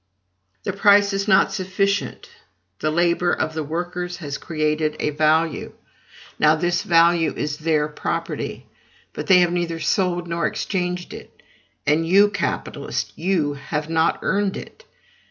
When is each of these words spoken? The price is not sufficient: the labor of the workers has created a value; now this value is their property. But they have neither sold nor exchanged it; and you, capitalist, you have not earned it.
The 0.63 0.73
price 0.73 1.13
is 1.13 1.27
not 1.27 1.53
sufficient: 1.53 2.27
the 2.79 2.89
labor 2.89 3.31
of 3.31 3.53
the 3.53 3.61
workers 3.63 4.17
has 4.17 4.39
created 4.39 4.95
a 4.99 5.11
value; 5.11 5.73
now 6.39 6.55
this 6.55 6.81
value 6.81 7.35
is 7.35 7.57
their 7.57 7.87
property. 7.87 8.65
But 9.13 9.27
they 9.27 9.41
have 9.41 9.53
neither 9.53 9.79
sold 9.79 10.27
nor 10.27 10.47
exchanged 10.47 11.13
it; 11.13 11.43
and 11.85 12.07
you, 12.07 12.31
capitalist, 12.31 13.13
you 13.15 13.53
have 13.53 13.91
not 13.91 14.17
earned 14.23 14.57
it. 14.57 14.85